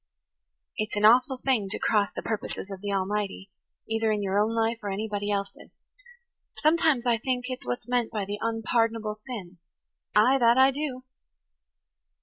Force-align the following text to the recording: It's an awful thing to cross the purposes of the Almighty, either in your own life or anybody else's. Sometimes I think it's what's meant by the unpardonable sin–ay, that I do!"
It's 0.77 0.95
an 0.95 1.05
awful 1.05 1.37
thing 1.37 1.69
to 1.69 1.77
cross 1.77 2.11
the 2.11 2.23
purposes 2.23 2.71
of 2.71 2.81
the 2.81 2.91
Almighty, 2.91 3.51
either 3.87 4.11
in 4.11 4.23
your 4.23 4.39
own 4.39 4.55
life 4.55 4.79
or 4.81 4.89
anybody 4.89 5.29
else's. 5.31 5.69
Sometimes 6.55 7.05
I 7.05 7.19
think 7.19 7.45
it's 7.49 7.67
what's 7.67 7.87
meant 7.87 8.09
by 8.11 8.25
the 8.25 8.39
unpardonable 8.41 9.13
sin–ay, 9.13 10.37
that 10.39 10.57
I 10.57 10.71
do!" 10.71 11.03